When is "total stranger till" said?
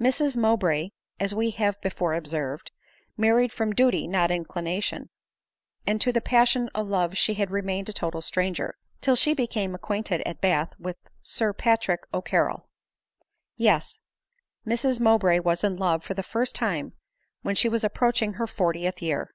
7.92-9.16